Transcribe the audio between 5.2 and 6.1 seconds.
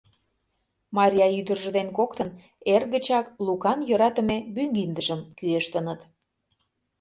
кӱэштыныт.